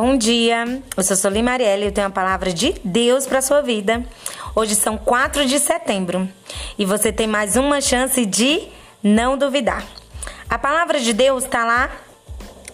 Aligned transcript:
Bom 0.00 0.16
dia, 0.16 0.80
eu 0.96 1.02
sou 1.02 1.16
Solim 1.16 1.42
Marielle 1.42 1.82
e 1.82 1.86
eu 1.86 1.92
tenho 1.92 2.06
a 2.06 2.10
palavra 2.10 2.52
de 2.52 2.72
Deus 2.84 3.26
para 3.26 3.42
sua 3.42 3.60
vida. 3.62 4.06
Hoje 4.54 4.76
são 4.76 4.96
4 4.96 5.44
de 5.44 5.58
setembro 5.58 6.28
e 6.78 6.84
você 6.84 7.12
tem 7.12 7.26
mais 7.26 7.56
uma 7.56 7.80
chance 7.80 8.24
de 8.24 8.68
não 9.02 9.36
duvidar. 9.36 9.84
A 10.48 10.56
palavra 10.56 11.00
de 11.00 11.12
Deus 11.12 11.42
está 11.42 11.64
lá 11.64 11.90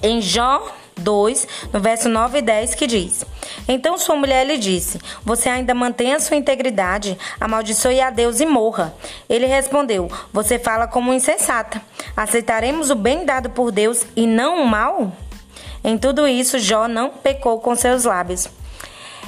em 0.03 0.21
Jó 0.21 0.71
2, 0.99 1.49
no 1.73 1.81
verso 1.81 2.11
9 2.11 2.41
e 2.41 2.43
10, 2.43 2.75
que 2.75 2.87
diz: 2.87 3.25
Então 3.67 3.97
sua 3.97 4.17
mulher 4.17 4.47
lhe 4.47 4.59
disse: 4.59 4.99
Você 5.25 5.49
ainda 5.49 5.73
mantém 5.73 6.13
a 6.13 6.21
sua 6.21 6.37
integridade, 6.37 7.17
amaldiçoe 7.41 8.03
a 8.03 8.11
Deus 8.11 8.39
e 8.39 8.45
morra. 8.45 8.95
Ele 9.31 9.47
respondeu: 9.47 10.11
Você 10.31 10.59
fala 10.59 10.87
como 10.87 11.11
insensata. 11.11 11.81
Aceitaremos 12.15 12.91
o 12.91 12.95
bem 12.95 13.25
dado 13.25 13.49
por 13.49 13.73
Deus 13.73 14.05
e 14.15 14.27
não 14.27 14.63
o 14.63 14.67
mal? 14.67 15.11
Em 15.85 15.99
tudo 15.99 16.27
isso, 16.27 16.59
Jó 16.59 16.89
não 16.89 17.11
pecou 17.11 17.61
com 17.61 17.77
seus 17.77 18.05
lábios. 18.05 18.49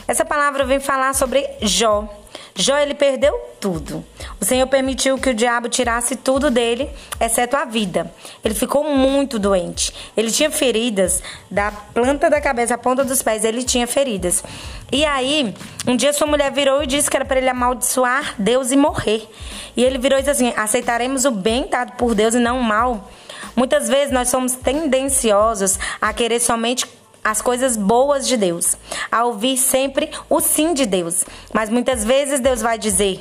Essa 0.09 0.25
palavra 0.25 0.65
vem 0.65 0.81
falar 0.81 1.15
sobre 1.15 1.47
Jó. 1.61 2.09
Jó 2.55 2.79
ele 2.79 2.95
perdeu 2.95 3.39
tudo. 3.61 4.03
O 4.41 4.45
Senhor 4.45 4.67
permitiu 4.67 5.19
que 5.19 5.29
o 5.29 5.35
diabo 5.35 5.69
tirasse 5.69 6.17
tudo 6.17 6.51
dele, 6.51 6.89
exceto 7.21 7.55
a 7.55 7.67
vida. 7.67 8.11
Ele 8.43 8.55
ficou 8.55 8.85
muito 8.85 9.39
doente. 9.39 9.93
Ele 10.17 10.31
tinha 10.31 10.51
feridas 10.51 11.23
da 11.51 11.71
planta 11.71 12.31
da 12.31 12.41
cabeça 12.41 12.75
à 12.75 12.79
ponta 12.79 13.05
dos 13.05 13.23
pés, 13.23 13.45
ele 13.45 13.63
tinha 13.63 13.87
feridas. 13.87 14.43
E 14.91 15.05
aí, 15.05 15.55
um 15.87 15.95
dia 15.95 16.15
sua 16.15 16.27
mulher 16.27 16.51
virou 16.51 16.83
e 16.83 16.87
disse 16.87 17.11
que 17.11 17.17
era 17.17 17.27
para 17.27 17.39
ele 17.39 17.51
amaldiçoar 17.51 18.35
Deus 18.39 18.71
e 18.71 18.77
morrer. 18.77 19.29
E 19.77 19.85
ele 19.85 19.99
virou 19.99 20.19
e 20.19 20.23
disse 20.23 20.31
assim: 20.31 20.55
"Aceitaremos 20.57 21.27
o 21.27 21.31
bem 21.31 21.69
dado 21.69 21.93
por 21.93 22.15
Deus 22.15 22.35
e 22.35 22.39
não 22.39 22.61
o 22.61 22.65
mal". 22.65 23.11
Muitas 23.57 23.89
vezes 23.89 24.13
nós 24.13 24.29
somos 24.29 24.55
tendenciosos 24.55 25.79
a 26.01 26.13
querer 26.13 26.39
somente 26.39 26.87
as 27.25 27.43
coisas 27.43 27.77
boas 27.77 28.29
de 28.29 28.37
Deus, 28.37 28.77
a 29.11 29.25
ouvir 29.25 29.57
sempre 29.57 30.11
o 30.31 30.41
sim 30.41 30.75
de 30.75 30.87
Deus. 30.87 31.25
Mas 31.53 31.69
muitas 31.69 32.05
vezes 32.05 32.39
Deus 32.39 32.63
vai 32.63 32.79
dizer 32.79 33.21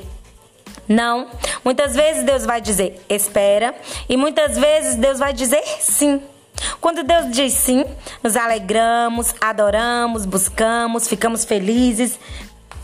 não, 0.88 1.28
muitas 1.64 1.96
vezes 1.96 2.22
Deus 2.22 2.46
vai 2.46 2.60
dizer 2.60 3.04
espera, 3.08 3.74
e 4.08 4.16
muitas 4.16 4.56
vezes 4.56 4.94
Deus 4.94 5.18
vai 5.18 5.32
dizer 5.32 5.62
sim. 5.80 6.22
Quando 6.80 7.02
Deus 7.02 7.30
diz 7.30 7.52
sim, 7.52 7.84
nos 8.22 8.36
alegramos, 8.36 9.34
adoramos, 9.40 10.24
buscamos, 10.24 11.08
ficamos 11.08 11.44
felizes, 11.44 12.18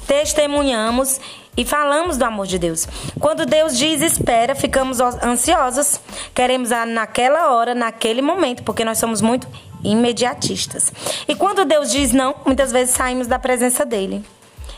testemunhamos 0.06 1.20
e 1.56 1.64
falamos 1.64 2.17
do 2.17 2.25
amor 2.25 2.47
de 2.47 2.58
Deus. 2.58 2.86
Quando 3.20 3.45
Deus 3.45 3.77
diz 3.77 4.00
espera, 4.00 4.55
ficamos 4.55 5.00
ansiosos, 5.00 6.00
queremos 6.34 6.70
naquela 6.89 7.53
hora, 7.53 7.75
naquele 7.75 8.22
momento, 8.22 8.62
porque 8.62 8.84
nós 8.84 8.98
somos 8.98 9.20
muito 9.20 9.47
imediatistas. 9.84 10.92
E 11.28 11.34
quando 11.34 11.64
Deus 11.64 11.91
diz 11.91 12.12
não, 12.12 12.34
muitas 12.47 12.72
vezes 12.72 12.94
saímos 12.94 13.27
da 13.27 13.39
presença 13.39 13.84
dele. 13.84 14.25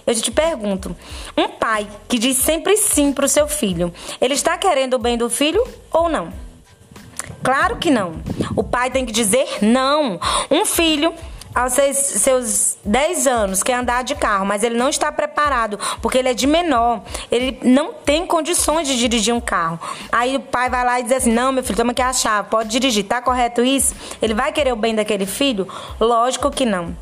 Eu 0.07 0.15
te 0.15 0.31
pergunto: 0.31 0.95
um 1.37 1.49
pai 1.49 1.89
que 2.09 2.19
diz 2.19 2.37
sempre 2.39 2.77
sim 2.77 3.13
para 3.13 3.25
o 3.25 3.29
seu 3.29 3.49
filho, 3.49 3.93
ele 4.21 4.35
está 4.35 4.59
querendo 4.59 4.95
o 4.95 4.99
bem 4.99 5.17
do 5.17 5.31
filho 5.31 5.65
ou 5.91 6.09
não? 6.09 6.33
Claro 7.43 7.77
que 7.77 7.91
não. 7.91 8.15
O 8.57 8.63
pai 8.63 8.91
tem 8.91 9.07
que 9.07 9.13
dizer 9.13 9.47
não. 9.63 10.19
Um 10.51 10.65
filho 10.65 11.15
aos 11.55 11.73
seus, 11.73 11.97
seus 11.97 12.77
10 12.85 13.27
anos 13.27 13.63
quer 13.63 13.75
andar 13.75 14.03
de 14.03 14.15
carro, 14.15 14.45
mas 14.45 14.63
ele 14.63 14.77
não 14.77 14.89
está 14.89 15.13
preparado 15.13 15.79
porque 16.03 16.19
ele 16.19 16.29
é 16.29 16.35
de 16.35 16.47
menor, 16.47 17.03
ele 17.31 17.59
não 17.63 17.93
tem 17.93 18.27
condições 18.27 18.89
de 18.89 18.97
dirigir 18.99 19.33
um 19.35 19.41
carro. 19.41 19.79
Aí 20.11 20.37
o 20.37 20.41
pai 20.41 20.69
vai 20.69 20.85
lá 20.85 21.01
e 21.01 21.05
diz 21.05 21.13
assim: 21.13 21.33
Não, 21.33 21.53
meu 21.53 21.63
filho, 21.63 21.77
toma 21.77 21.93
aqui 21.93 22.03
a 22.03 22.13
chave, 22.13 22.49
pode 22.51 22.69
dirigir, 22.69 23.05
tá 23.05 23.23
correto 23.23 23.63
isso? 23.63 23.95
Ele 24.21 24.35
vai 24.35 24.53
querer 24.53 24.73
o 24.73 24.77
bem 24.77 24.95
daquele 24.95 25.27
filho? 25.27 25.69
Lógico 26.01 26.51
que 26.51 26.67
não. 26.67 26.97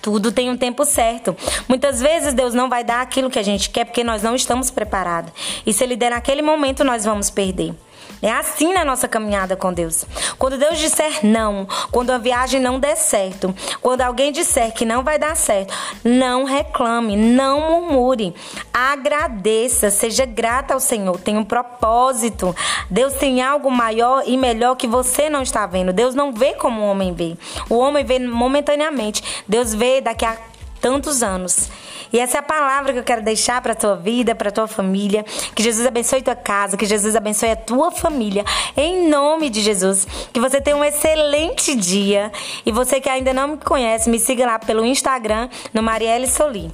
Tudo 0.00 0.30
tem 0.30 0.48
um 0.48 0.56
tempo 0.56 0.84
certo. 0.84 1.36
Muitas 1.68 2.00
vezes 2.00 2.32
Deus 2.32 2.54
não 2.54 2.68
vai 2.68 2.84
dar 2.84 3.00
aquilo 3.00 3.28
que 3.28 3.38
a 3.38 3.42
gente 3.42 3.68
quer 3.68 3.84
porque 3.84 4.04
nós 4.04 4.22
não 4.22 4.34
estamos 4.36 4.70
preparados. 4.70 5.32
E 5.66 5.72
se 5.72 5.82
Ele 5.82 5.96
der 5.96 6.10
naquele 6.10 6.40
momento, 6.40 6.84
nós 6.84 7.04
vamos 7.04 7.30
perder. 7.30 7.74
É 8.20 8.30
assim 8.30 8.72
na 8.72 8.84
nossa 8.84 9.06
caminhada 9.06 9.56
com 9.56 9.72
Deus. 9.72 10.04
Quando 10.38 10.58
Deus 10.58 10.78
disser 10.78 11.24
não, 11.24 11.66
quando 11.90 12.10
a 12.10 12.18
viagem 12.18 12.60
não 12.60 12.80
der 12.80 12.96
certo, 12.96 13.54
quando 13.80 14.02
alguém 14.02 14.32
disser 14.32 14.72
que 14.72 14.84
não 14.84 15.02
vai 15.02 15.18
dar 15.18 15.36
certo, 15.36 15.72
não 16.02 16.44
reclame, 16.44 17.16
não 17.16 17.60
murmure. 17.60 18.34
Agradeça, 18.72 19.90
seja 19.90 20.24
grata 20.24 20.74
ao 20.74 20.80
Senhor. 20.80 21.18
Tem 21.20 21.36
um 21.36 21.44
propósito. 21.44 22.54
Deus 22.90 23.14
tem 23.14 23.42
algo 23.42 23.70
maior 23.70 24.22
e 24.26 24.36
melhor 24.36 24.76
que 24.76 24.86
você 24.86 25.28
não 25.28 25.42
está 25.42 25.66
vendo. 25.66 25.92
Deus 25.92 26.14
não 26.14 26.32
vê 26.32 26.54
como 26.54 26.80
o 26.82 26.90
homem 26.90 27.12
vê. 27.12 27.36
O 27.68 27.76
homem 27.78 28.04
vê 28.04 28.18
momentaneamente. 28.18 29.22
Deus 29.46 29.74
vê 29.74 30.00
daqui 30.00 30.24
a 30.24 30.36
tantos 30.80 31.22
anos. 31.22 31.68
E 32.12 32.18
essa 32.18 32.38
é 32.38 32.40
a 32.40 32.42
palavra 32.42 32.92
que 32.92 32.98
eu 32.98 33.04
quero 33.04 33.22
deixar 33.22 33.60
para 33.60 33.74
tua 33.74 33.96
vida, 33.96 34.34
para 34.34 34.50
tua 34.50 34.66
família. 34.66 35.24
Que 35.54 35.62
Jesus 35.62 35.86
abençoe 35.86 36.22
tua 36.22 36.34
casa, 36.34 36.76
que 36.76 36.86
Jesus 36.86 37.14
abençoe 37.14 37.50
a 37.50 37.56
tua 37.56 37.90
família. 37.90 38.44
Em 38.76 39.08
nome 39.08 39.50
de 39.50 39.60
Jesus. 39.60 40.06
Que 40.32 40.40
você 40.40 40.60
tenha 40.60 40.76
um 40.76 40.84
excelente 40.84 41.74
dia. 41.74 42.32
E 42.64 42.72
você 42.72 43.00
que 43.00 43.08
ainda 43.08 43.32
não 43.32 43.48
me 43.48 43.56
conhece, 43.58 44.08
me 44.08 44.18
siga 44.18 44.46
lá 44.46 44.58
pelo 44.58 44.84
Instagram 44.84 45.48
no 45.72 45.82
Marielle 45.82 46.26
Solim. 46.26 46.72